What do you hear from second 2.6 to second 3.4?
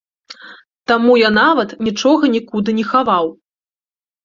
не хаваў.